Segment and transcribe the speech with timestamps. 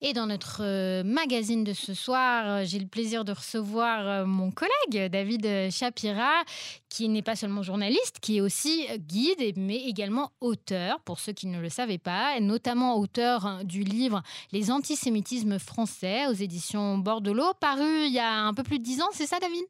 [0.00, 4.26] Et dans notre euh, magazine de ce soir, euh, j'ai le plaisir de recevoir euh,
[4.26, 6.44] mon collègue David Shapira,
[6.88, 11.48] qui n'est pas seulement journaliste, qui est aussi guide, mais également auteur, pour ceux qui
[11.48, 14.22] ne le savaient pas, notamment auteur hein, du livre
[14.52, 19.02] Les antisémitismes français aux éditions Bordelot, paru il y a un peu plus de dix
[19.02, 19.64] ans, c'est ça David?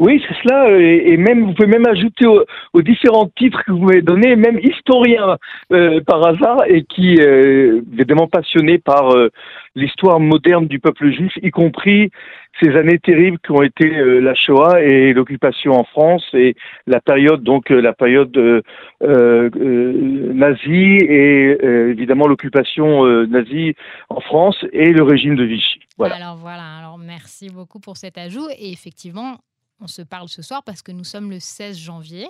[0.00, 3.84] Oui, c'est cela, euh, et, même vous pouvez même ajouter aux, différents titres que vous
[3.84, 5.36] m'avez donnés, même historien
[5.72, 9.14] euh, par hasard, et qui euh, évidemment passionné par
[9.74, 12.10] l'histoire moderne du peuple juif, y compris
[12.60, 13.88] ces années terribles qui ont été
[14.20, 16.56] la Shoah et l'occupation en France et
[16.86, 18.36] la période donc la période
[20.34, 21.56] nazie et
[21.90, 23.76] évidemment l'occupation nazie
[24.08, 25.78] en France et le régime de Vichy.
[25.96, 26.16] Voilà.
[26.16, 29.36] Alors voilà, alors merci beaucoup pour cet ajout et effectivement
[29.80, 32.26] on se parle ce soir parce que nous sommes le 16 janvier.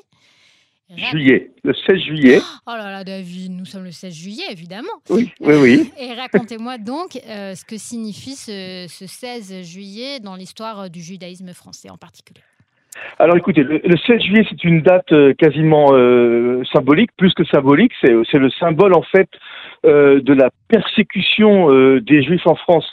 [0.97, 2.41] Juillet, le 16 juillet.
[2.67, 4.89] Oh là là, David, nous sommes le 16 juillet, évidemment.
[5.09, 5.93] Oui, oui, oui.
[6.01, 11.53] Et racontez-moi donc euh, ce que signifie ce, 16 juillet dans l'histoire euh, du judaïsme
[11.53, 12.41] français en particulier.
[13.19, 15.89] Alors écoutez, le, 16 juillet, c'est une date euh, quasiment
[16.73, 17.93] symbolique, plus que symbolique.
[18.03, 19.29] C'est le symbole en fait
[19.85, 21.69] de la persécution
[22.01, 22.85] des Juifs en France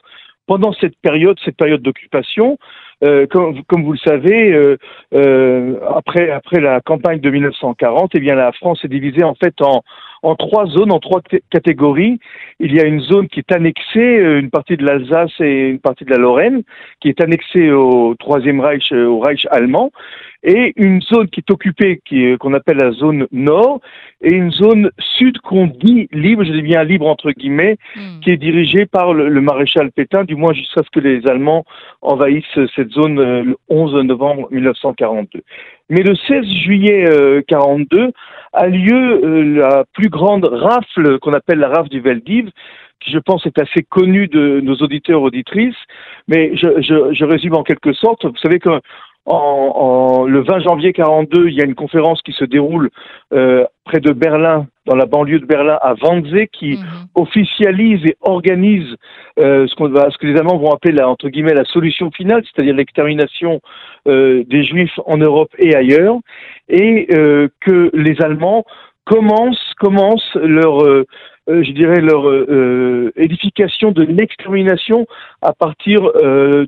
[0.46, 2.58] pendant cette période, cette période d'occupation.
[3.04, 4.78] Euh, comme, vous le savez, euh,
[5.14, 9.54] euh, après, après la campagne de 1940, eh bien, la France est divisée en fait
[9.62, 9.84] en,
[10.28, 12.20] en trois zones, en trois catégories.
[12.60, 15.80] Il y a une zone qui est annexée, euh, une partie de l'Alsace et une
[15.80, 16.64] partie de la Lorraine,
[17.00, 19.92] qui est annexée au Troisième Reich, euh, au Reich allemand,
[20.44, 22.02] et une zone qui est occupée,
[22.40, 23.80] qu'on appelle la zone nord,
[24.22, 28.20] et une zone sud qu'on dit libre, je dis bien libre entre guillemets, hmm.
[28.22, 31.66] qui est dirigée par le, maréchal Pétain, du moins jusqu'à ce que les Allemands
[32.02, 35.42] envahissent cette zone euh, le 11 novembre 1942.
[35.90, 37.06] Mais le 16 juillet
[37.48, 38.12] 42
[38.54, 42.50] a lieu la plus grande rafle qu'on appelle la rafle du Veldiv,
[43.00, 45.76] qui je pense est assez connue de nos auditeurs auditrices,
[46.28, 48.26] mais je, je, je résume en quelque sorte.
[48.26, 48.70] Vous savez que
[49.28, 52.90] en, le 20 janvier 42, il y a une conférence qui se déroule
[53.34, 56.84] euh, près de Berlin, dans la banlieue de Berlin, à Wannsee, qui mhm.
[57.16, 58.96] officialise et organise
[59.40, 62.10] euh, ce, qu'on va, ce que les Allemands vont appeler la, entre guillemets la solution
[62.12, 63.60] finale, c'est-à-dire l'extermination
[64.08, 66.16] euh, des Juifs en Europe et ailleurs,
[66.70, 68.64] et euh, que les Allemands
[69.06, 70.86] commencent, commencent leur,
[71.48, 75.08] euh, euh, je dirais, leur euh, édification de l'extermination
[75.42, 76.12] à partir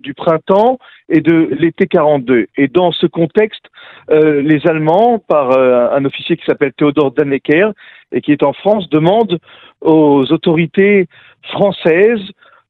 [0.02, 0.80] du printemps
[1.10, 2.48] et de l'été 42.
[2.58, 3.66] Et dans ce contexte,
[4.10, 7.72] les Allemands, par un officier qui s'appelle Théodore Dannecker
[8.12, 9.40] et qui est en France, demandent
[9.82, 11.08] aux autorités
[11.52, 12.22] françaises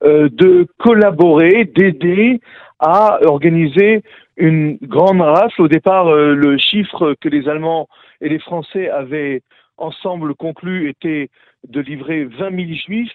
[0.02, 2.40] de collaborer, d'aider
[2.80, 4.02] à organiser
[4.40, 5.62] une grande rafle.
[5.62, 7.88] Au départ, le chiffre que les Allemands
[8.22, 9.42] et les Français avaient
[9.78, 11.30] ensemble conclu était
[11.68, 13.12] de livrer 20 000 juifs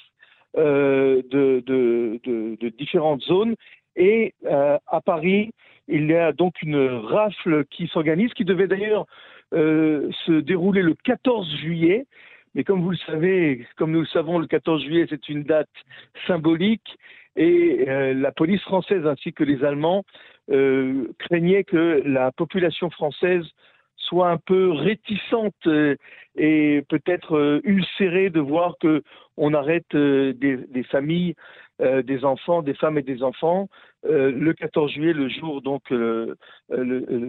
[0.57, 3.55] euh, de, différentes zones.
[3.97, 5.51] Et euh, à Paris,
[5.89, 9.06] il y a donc une rafle qui s'organise, qui devait d'ailleurs
[9.53, 12.06] euh, se dérouler le 14 juillet.
[12.55, 15.69] Mais comme vous le savez, comme nous le savons, le 14 juillet, c'est une date
[16.27, 16.99] symbolique
[17.37, 17.84] et
[18.15, 20.05] la police française ainsi que les Allemands
[20.49, 23.45] craignaient que la population française
[24.05, 25.97] soit un peu réticente euh,
[26.37, 29.03] et peut-être euh, ulcérée de voir que
[29.37, 31.34] on arrête euh, des, familles,
[31.81, 33.69] des enfants, des femmes et des enfants
[34.05, 36.37] le 14 juillet, le jour donc le,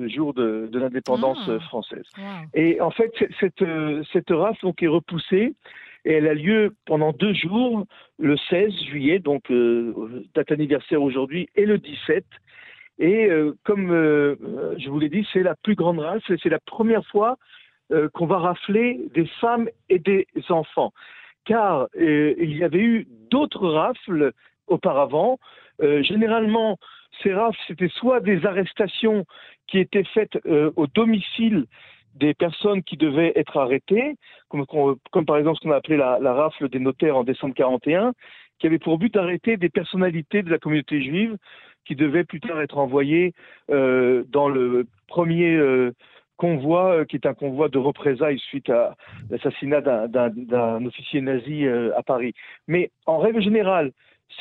[0.07, 1.59] jour de, l'indépendance ah.
[1.61, 2.05] française.
[2.53, 3.63] Et en fait, cette
[4.13, 5.55] cette race donc est repoussée
[6.05, 7.85] et elle a lieu pendant deux jours,
[8.19, 9.51] le 16 juillet, donc
[10.33, 12.23] date anniversaire aujourd'hui, et le 17.
[12.99, 14.35] Et euh, comme euh,
[14.77, 17.37] je vous l'ai dit, c'est la plus grande race et c'est la première fois
[17.91, 20.93] euh, qu'on va rafler des femmes et des enfants.
[21.43, 24.31] Car il y avait eu d'autres rafles
[24.65, 25.37] auparavant.
[25.79, 26.79] généralement,
[27.21, 29.25] ces rafles, c'était soit des arrestations
[29.67, 30.39] qui étaient faites
[30.75, 31.67] au domicile
[32.15, 34.15] des personnes qui devaient être arrêtées,
[34.49, 34.65] comme,
[35.25, 38.13] par exemple ce qu'on a appelé la, rafle des notaires en décembre 41,
[38.59, 41.37] qui avait pour but d'arrêter des personnalités de la communauté juive
[41.85, 43.33] qui devait plus tard être envoyé
[43.69, 45.93] euh, dans le premier euh,
[46.37, 48.95] convoi, euh, qui est un convoi de représailles suite à
[49.29, 52.33] l'assassinat d'un officier nazi à Paris.
[52.67, 53.91] Mais en règle générale,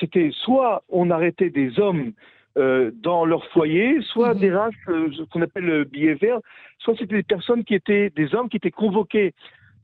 [0.01, 2.13] c'était soit on arrêtait des hommes
[2.57, 4.41] dans leur foyer, soit mhm.
[4.41, 6.39] des races, ce qu'on appelle le billet vert,
[6.79, 9.35] soit c'était des personnes qui étaient des hommes qui étaient convoqués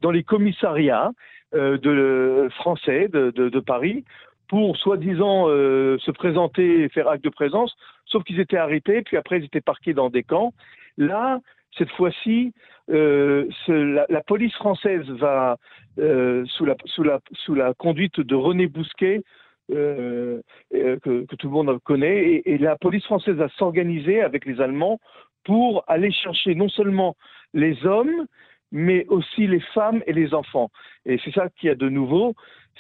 [0.02, 1.10] dans les commissariats
[1.52, 4.04] de, français de, de, de Paris
[4.50, 9.16] pour soi-disant euh, se présenter et faire acte de présence, sauf qu'ils étaient arrêtés, puis
[9.16, 10.52] après ils étaient parqués dans des camps.
[10.98, 11.38] Là,
[11.78, 12.52] cette fois-ci,
[12.90, 15.56] euh, la, police française va,
[16.00, 19.22] euh, sous, la, sous, la, sous la conduite de René Bousquet,
[19.70, 22.42] que, tout le monde connaît.
[22.44, 24.98] Et, la police française va s'organiser avec les Allemands
[25.44, 27.16] pour aller chercher non seulement
[27.54, 28.26] les hommes,
[28.72, 30.70] mais aussi les femmes et les enfants.
[31.06, 32.34] Et c'est ça qu'il y a de nouveau,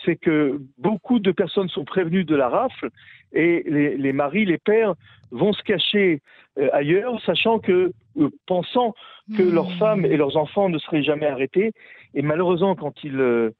[0.04, 2.90] c'est que beaucoup de personnes sont prévenues de la rafle
[3.32, 4.94] et les, maris, les pères
[5.30, 6.20] vont se cacher
[6.58, 8.94] euh, ailleurs, sachant que, euh, pensant
[9.36, 9.78] que leurs mmh.
[9.78, 11.72] femmes et leurs enfants ne seraient jamais arrêtés.
[12.14, 13.50] Et malheureusement, quand ils, euh,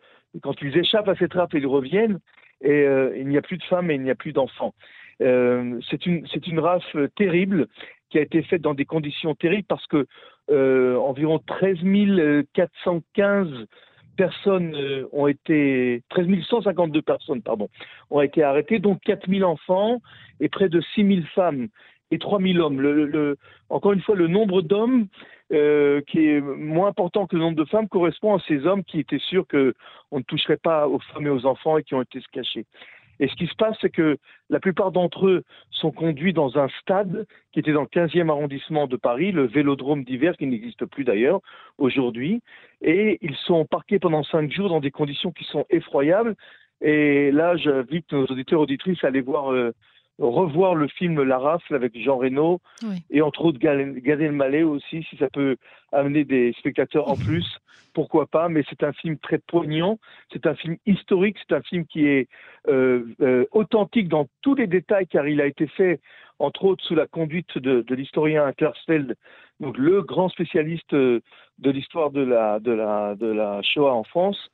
[0.42, 2.18] quand ils échappent à cette rafle et ils reviennent,
[2.62, 2.86] et,
[3.16, 4.74] il n'y a plus de femmes et il n'y a plus d'enfants.
[5.18, 7.68] c'est une, une rafle terrible
[8.10, 10.06] qui a été faite dans des conditions terribles parce que
[10.48, 11.78] environ 13
[12.52, 13.66] 415
[14.20, 17.70] personnes euh, ont été, 13 152 personnes, pardon,
[18.10, 20.02] ont été arrêtées, dont 4 000 enfants
[20.40, 21.68] et près de 6 000 femmes
[22.10, 22.82] et 3 000 hommes.
[22.82, 23.38] Le,
[23.70, 25.06] encore une fois, le nombre d'hommes
[25.52, 29.00] euh, qui est moins important que le nombre de femmes correspond à ces hommes qui
[29.00, 32.20] étaient sûrs qu'on ne toucherait pas aux femmes et aux enfants et qui ont été
[32.20, 32.66] se cacher.
[33.20, 34.16] Et ce qui se passe, c'est que
[34.48, 38.86] la plupart d'entre eux sont conduits dans un stade qui était dans le 15e arrondissement
[38.86, 41.40] de Paris, le Vélodrome d'hiver, qui n'existe plus d'ailleurs
[41.76, 42.42] aujourd'hui.
[42.80, 46.34] Et ils sont parqués pendant cinq jours dans des conditions qui sont effroyables.
[46.80, 49.72] Et là, j'invite nos auditeurs auditrices à aller voir euh,
[50.20, 52.60] revoir le film La Rafle avec Jean Reno
[53.10, 55.56] et entre autres Gad Elmaleh aussi, si ça peut
[55.92, 57.46] amener des spectateurs en plus,
[57.94, 58.48] pourquoi pas.
[58.48, 59.98] Mais c'est un film très poignant,
[60.32, 62.28] c'est un film historique, c'est un film qui est
[62.68, 66.00] euh, euh, authentique dans tous les détails car il a été fait
[66.38, 69.14] entre autres sous la conduite de, de l'historien Klarsfeld,
[69.60, 71.20] donc le grand spécialiste euh,
[71.58, 74.50] de l'histoire de la, de, la, de la Shoah en France.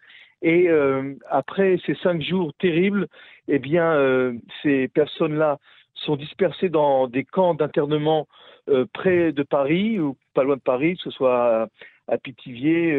[0.47, 3.09] Et euh, après ces cinq jours terribles,
[3.49, 4.33] eh bien, euh,
[4.63, 5.59] ces personnes-là
[5.95, 8.29] sont dispersées dans des camps d'internement
[8.69, 11.69] euh, près de Paris ou pas loin de Paris, que ce soit
[12.07, 12.97] à, Pithiviers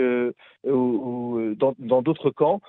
[0.65, 2.59] ou, dans d'autres camps,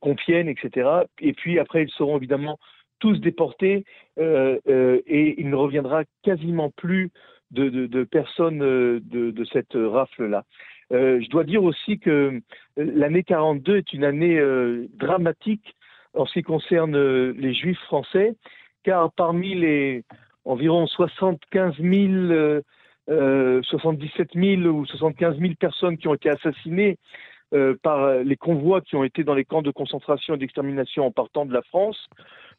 [0.00, 0.88] Compiègne, etc.
[1.18, 2.60] Et puis après, ils seront évidemment
[3.00, 3.84] tous déportés
[4.16, 7.10] et il ne reviendra quasiment plus
[7.50, 10.44] de, personnes de cette rafle-là.
[10.92, 12.40] Euh, je dois dire aussi que euh,
[12.76, 15.76] l'année 42 est une année euh, dramatique
[16.14, 16.96] en ce qui concerne
[17.30, 18.34] les Juifs français,
[18.82, 20.02] car parmi les
[20.44, 22.62] environ 75 000,
[23.62, 26.98] 77 000 ou 75 000 personnes qui ont été assassinées
[27.82, 31.46] par les convois qui ont été dans les camps de concentration et d'extermination en partant
[31.46, 32.08] de la France,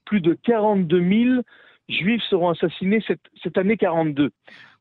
[0.05, 1.41] plus de 42 000
[1.89, 4.27] Juifs seront assassinés cette, cette année 42.
[4.27, 4.31] Vous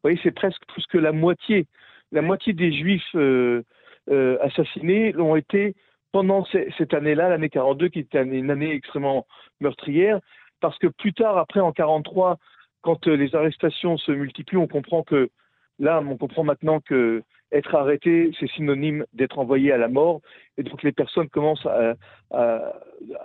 [0.02, 1.66] voyez, c'est presque plus que la moitié
[2.12, 3.62] la moitié des Juifs euh,
[4.10, 5.74] euh, assassinés l'ont été
[6.12, 6.44] pendant
[6.76, 9.26] cette année-là, l'année 42, qui était une année extrêmement
[9.60, 10.18] meurtrière,
[10.60, 12.38] parce que plus tard, après en 43,
[12.82, 15.30] quand euh, les arrestations se multiplient, on comprend que
[15.78, 17.22] là, on comprend maintenant que
[17.52, 20.20] être arrêté, c'est synonyme d'être envoyé à la mort,
[20.58, 21.94] et donc les personnes commencent à,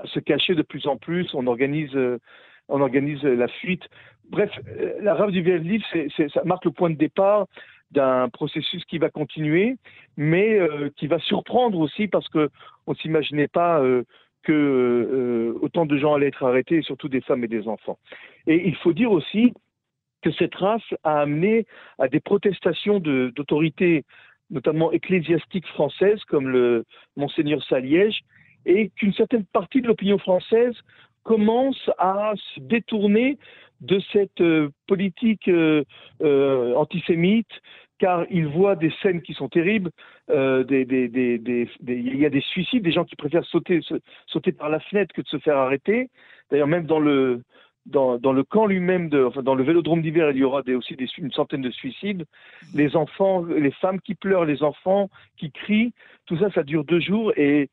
[0.05, 1.31] se cacher de plus en plus.
[1.35, 1.93] On organise,
[3.23, 3.83] la fuite.
[4.29, 4.49] Bref,
[4.99, 5.83] la rave du Veldiv,
[6.33, 7.45] ça marque le point de départ
[7.91, 9.77] d'un processus qui va continuer,
[10.17, 12.49] mais euh, qui va surprendre aussi parce qu'on
[12.87, 14.03] ne s'imaginait pas euh,
[14.43, 17.97] que euh, autant de gens allaient être arrêtés, surtout des femmes et des enfants.
[18.47, 19.53] Et il faut dire aussi
[20.21, 21.65] que cette race a amené
[21.99, 24.03] à des protestations d'autorités,
[24.49, 26.85] notamment ecclésiastiques françaises, comme le
[27.15, 28.21] Monseigneur Saliège,
[28.65, 30.75] et qu'une certaine partie de l'opinion française
[31.23, 33.37] commence à se détourner
[33.81, 34.43] de cette
[34.87, 35.49] politique
[36.21, 37.51] antisémite
[37.99, 39.91] car il voit des scènes qui sont terribles.
[40.29, 43.81] Euh, il y a des suicides, des gens qui préfèrent sauter,
[44.27, 46.09] sauter par la fenêtre que de se faire arrêter.
[46.51, 47.41] D'ailleurs, même dans le,
[47.85, 51.61] dans, le camp lui-même, enfin, dans le vélodrome d'hiver, il y aura aussi une centaine
[51.61, 52.25] de suicides.
[52.73, 55.93] Les enfants, les femmes qui pleurent, les enfants qui crient,
[56.25, 57.31] tout ça, ça dure deux jours.
[57.37, 57.67] Et euh,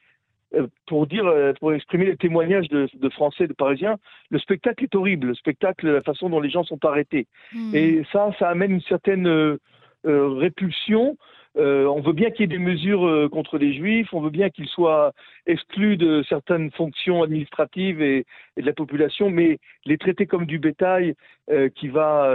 [0.87, 3.97] pour dire, euh, pour exprimer les témoignages de, Français, de Parisiens,
[4.31, 5.29] le spectacle est horrible.
[5.29, 7.27] Le spectacle, la façon dont les gens sont arrêtés.
[7.53, 7.75] Hmm.
[7.75, 9.59] Et ça, ça amène une certaine
[10.05, 11.17] euh, répulsion.
[11.57, 14.31] Euh, on veut bien qu'il y ait des mesures euh, contre les juifs, on veut
[14.31, 15.13] bien qu'ils soient
[15.47, 18.25] exclus de certaines fonctions administratives et,
[18.57, 21.15] de la population, mais les traiter comme du bétail
[21.75, 22.33] qui va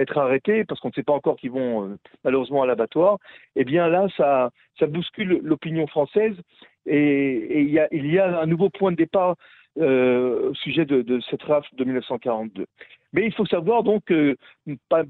[0.00, 3.18] être arrêté, parce qu'on ne sait pas encore qu'ils vont malheureusement à l'abattoir,
[3.56, 6.34] eh bien là, ça, ça bouscule l'opinion française
[6.86, 9.36] et, il, y a, un nouveau point de départ
[9.76, 12.66] au sujet de, cette rafle de 1942.
[13.12, 14.36] Mais il faut savoir donc que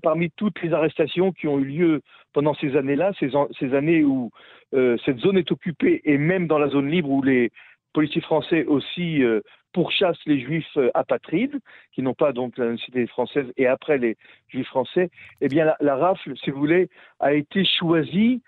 [0.02, 2.02] parmi toutes les arrestations qui ont eu lieu
[2.34, 4.30] pendant ces années-là, ces, années où
[4.74, 7.50] euh, cette zone est occupée et même dans la zone libre où les
[7.94, 9.40] policiers français aussi euh,
[9.72, 11.58] pourchassent les juifs euh, apatrides,
[11.92, 14.16] qui n'ont pas donc la nationalité française, et après les
[14.48, 16.88] juifs français, eh bien la, rafle, si vous voulez,
[17.20, 18.42] a été choisie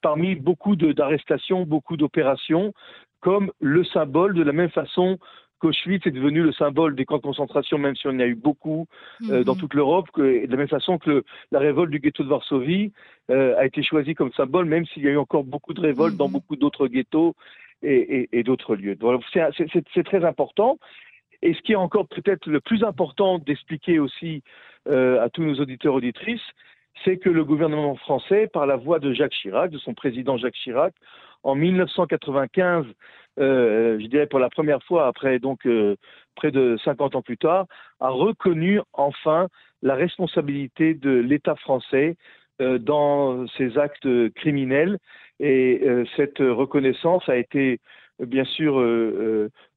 [0.00, 2.72] parmi beaucoup d'arrestations, beaucoup d'opérations,
[3.20, 5.18] comme le symbole de la même façon
[5.62, 8.34] qu'Auschwitz est devenu le symbole des camps de concentration, même si on y a eu
[8.34, 8.86] beaucoup
[9.30, 9.60] euh, dans mhm.
[9.60, 12.92] toute l'Europe, de la même façon que la révolte du ghetto de Varsovie
[13.30, 16.16] euh, a été choisie comme symbole, même s'il y a eu encore beaucoup de révoltes
[16.16, 16.32] dans mhm.
[16.32, 17.34] beaucoup d'autres ghettos
[17.84, 18.96] et, d'autres lieux.
[19.72, 20.78] C'est très important.
[21.42, 24.42] Et ce qui est encore peut-être le plus important d'expliquer aussi
[24.88, 26.48] euh, à tous nos auditeurs auditrices,
[27.04, 30.54] c'est que le gouvernement français, par la voix de Jacques Chirac, de son président Jacques
[30.54, 30.94] Chirac,
[31.42, 32.86] en 1995,
[33.38, 35.96] euh, je dirais pour la première fois après donc euh,
[36.34, 37.66] près de 50 ans plus tard,
[38.00, 39.48] a reconnu enfin
[39.82, 42.16] la responsabilité de l'État français
[42.60, 44.98] euh, dans ses actes criminels.
[45.40, 45.82] Et
[46.16, 47.80] cette reconnaissance a été
[48.20, 48.74] bien sûr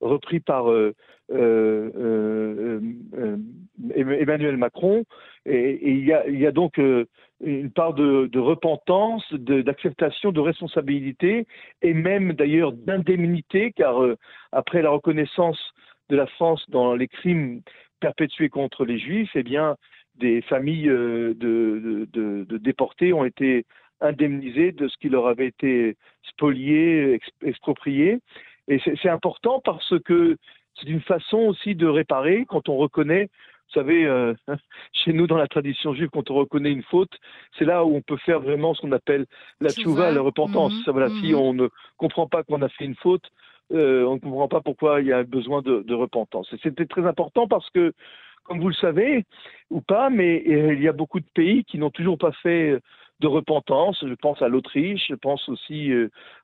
[0.02, 0.68] repris par
[3.94, 5.04] Emmanuel Macron.
[5.46, 6.80] Et, il, y a, donc
[7.44, 11.48] une part de, repentance, d'acceptation, de, responsabilité
[11.82, 14.18] et même d'ailleurs d'indemnité, car euh,
[14.52, 15.60] après la reconnaissance
[16.10, 17.62] de la France dans les crimes
[18.00, 19.76] perpétués contre les Juifs, eh bien,
[20.16, 23.66] des familles euh, de, déportés ont été
[24.02, 28.20] indemnisées de ce qui leur avait été spolié, exproprié.
[28.68, 30.38] Et c'est important parce que
[30.76, 33.30] c'est une façon aussi de réparer quand on reconnaît
[33.74, 34.34] vous savez, euh,
[34.94, 37.12] chez nous, dans la tradition juive, quand on reconnaît une faute,
[37.58, 39.26] c'est là où on peut faire vraiment ce qu'on appelle
[39.60, 40.74] la tchouva, la repentance.
[40.74, 40.94] Mhm.
[40.94, 41.36] voilà, Si mhm.
[41.36, 43.26] on ne comprend pas qu'on a fait une faute,
[43.74, 46.48] euh, on ne comprend pas pourquoi il y a besoin de, repentance.
[46.54, 47.94] Et c'était très important parce que,
[48.44, 49.26] comme vous le savez,
[49.72, 52.80] ou pas, mais euh, il y a beaucoup de pays qui n'ont toujours pas fait
[53.20, 54.04] de repentance.
[54.06, 55.92] Je pense à l'Autriche, je pense aussi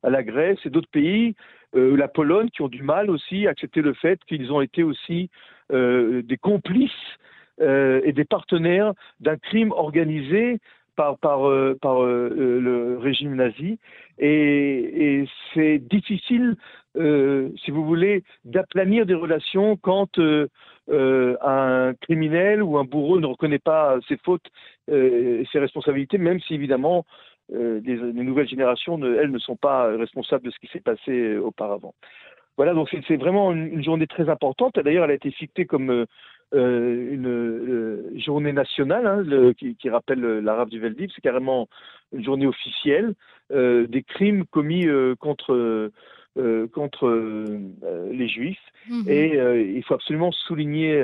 [0.04, 1.36] à la Grèce et d'autres pays,
[1.74, 5.30] la Pologne, qui ont du mal aussi à accepter le fait qu'ils ont été aussi
[5.72, 6.92] euh, des complices
[7.62, 10.60] euh, et des partenaires d'un crime organisé
[10.98, 13.80] par, par, euh, par le régime nazi.
[14.20, 16.58] Et, c'est difficile,
[16.96, 20.20] si vous voulez, d'aplanir des relations quand
[20.90, 24.48] un criminel ou un bourreau ne reconnaît pas ses fautes
[24.92, 27.06] et ses responsabilités, même si évidemment
[27.50, 31.94] les, nouvelles générations, elles, ne sont pas responsables de ce qui s'est passé auparavant.
[32.58, 34.78] Voilà, donc c'est vraiment une, journée très importante.
[34.78, 36.06] D'ailleurs, elle a été fixée comme euh,
[36.54, 41.10] euh, une euh, journée nationale hein, qui, rappelle l'arabe du Veldiv.
[41.16, 41.70] C'est carrément
[42.14, 43.14] une journée officielle
[43.50, 44.88] des crimes commis
[45.20, 45.92] contre
[46.74, 47.10] contre
[48.12, 48.60] les Juifs.
[48.90, 49.04] Mhm.
[49.08, 49.38] Et
[49.76, 51.02] il faut absolument souligner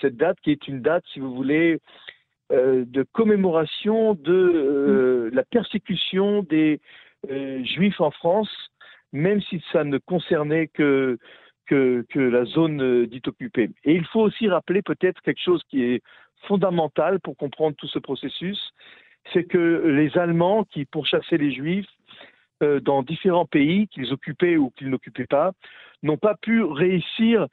[0.00, 1.78] cette date qui est une date, si vous voulez,
[2.50, 6.80] de commémoration de la persécution des
[7.62, 8.50] Juifs en France
[9.12, 11.18] même si ça ne concernait que,
[11.66, 13.70] que, la zone euh, dite occupée.
[13.84, 16.02] Et il faut aussi rappeler peut-être quelque chose qui est
[16.48, 18.58] fondamental pour comprendre tout ce processus,
[19.32, 21.86] c'est que les Allemands qui pourchassaient les Juifs
[22.62, 25.52] euh, dans différents pays, qu'ils occupaient ou qu'ils n'occupaient pas,
[26.02, 27.46] n'ont pas pu réussir,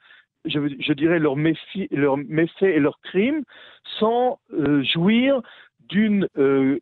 [0.44, 3.42] je, dirais, leurs méfaits et leurs crimes
[3.98, 5.40] sans euh, jouir
[5.88, 6.28] d'une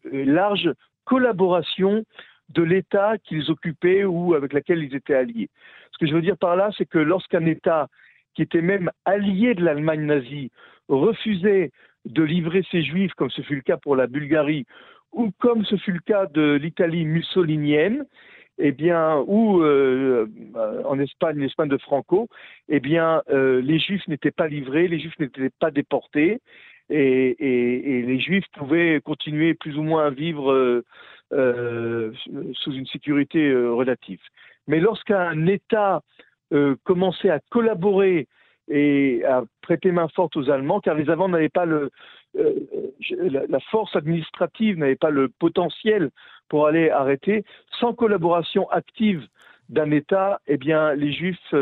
[0.03, 0.73] large
[1.05, 2.05] collaboration
[2.51, 5.49] de l'État qu'ils occupaient ou avec lequel ils étaient alliés.
[5.93, 7.89] Ce que je veux dire par là, c'est que lorsqu'un État
[8.35, 10.51] qui était même allié de l'Allemagne nazie
[10.89, 11.71] refusait
[12.05, 14.67] de livrer ses juifs, comme ce fut le cas pour la Bulgarie,
[15.13, 18.05] ou comme ce fut le cas de l'Italie mussolinienne,
[18.59, 20.27] eh bien, ou euh,
[20.85, 22.29] en Espagne, l'Espagne de Franco,
[22.69, 26.41] eh bien, euh, les Juifs n'étaient pas livrés, les Juifs n'étaient pas déportés,
[26.89, 27.37] et,
[28.07, 30.85] les Juifs pouvaient continuer plus ou moins à vivre euh,
[31.33, 32.13] euh,
[32.53, 34.21] sous une sécurité euh, relative.
[34.69, 36.03] Mais lorsqu'un État
[36.53, 38.29] euh, commençait à collaborer
[38.69, 41.91] et à prêter main forte aux Allemands, car les Allemands n'avaient pas le,
[43.49, 46.11] la, force administrative, n'avaient pas le potentiel
[46.49, 47.45] pour aller arrêter.
[47.81, 49.27] Sans collaboration active
[49.69, 51.55] d'un État, eh bien, les Juifs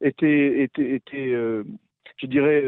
[0.00, 1.02] étaient, étaient,
[2.16, 2.64] je dirais,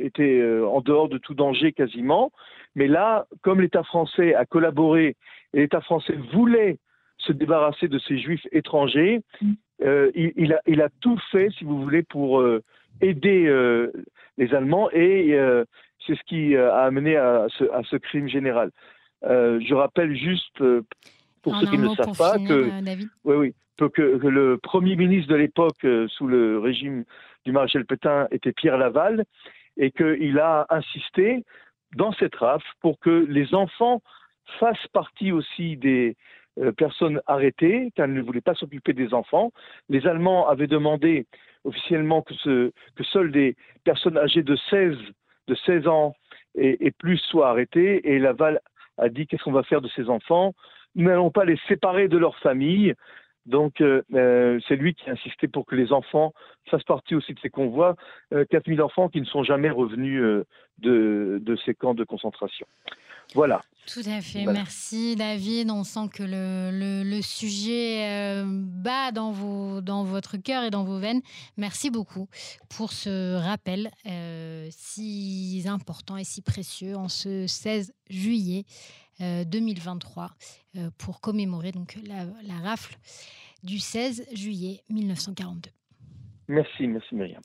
[0.00, 2.32] étaient en dehors de tout danger quasiment.
[2.74, 5.16] Mais là, comme l'État français a collaboré
[5.52, 6.78] et l'État français voulait
[7.18, 9.20] se débarrasser de ces juifs étrangers,
[9.82, 12.62] euh, il, a, tout fait, si vous voulez, pour euh,
[13.00, 13.92] aider euh,
[14.36, 15.36] les Allemands et
[16.08, 18.70] c'est ce qui a amené à ce, crime général.
[19.22, 20.58] je rappelle juste,
[21.42, 22.70] pour ceux qui ne savent pas, que,
[23.24, 27.04] oui, oui, que, le premier ministre de l'époque, sous le régime
[27.44, 29.24] du maréchal Pétain, était Pierre Laval
[29.76, 31.44] et qu'il a insisté
[31.96, 34.02] dans cette RAF pour que les enfants
[34.58, 36.16] fasse partie aussi des
[36.58, 39.52] euh, personnes arrêtées, car elle ne voulait pas s'occuper des enfants.
[39.88, 41.26] Les Allemands avaient demandé
[41.64, 44.96] officiellement que, ce, que seules des personnes âgées de 16,
[45.48, 46.14] de 16 ans
[46.54, 48.60] et, plus soient arrêtées, et Laval
[48.96, 50.54] a dit qu'est-ce qu'on va faire de ces enfants?
[50.94, 52.94] Nous n'allons pas les séparer de leur famille.
[53.46, 56.32] Donc, euh, euh, c'est lui qui a insisté pour que les enfants
[56.68, 57.94] fassent partie aussi de ces convois.
[58.50, 60.20] 4000 enfants qui ne sont jamais revenus
[60.78, 62.66] de, de, ces camps de concentration.
[63.34, 63.62] Voilà.
[63.92, 64.44] Tout à fait.
[64.44, 65.70] Merci David.
[65.70, 70.98] On sent que le, le, sujet bat dans, vos, dans votre cœur et dans vos
[70.98, 71.22] veines.
[71.56, 72.28] Merci beaucoup
[72.68, 73.90] pour ce rappel
[74.70, 78.64] si important et si précieux en ce 16 juillet
[79.20, 80.30] 2023
[80.98, 82.96] pour commémorer donc la, la rafle
[83.62, 85.70] du 16 juillet 1942.
[86.48, 87.42] Merci, merci Myriam.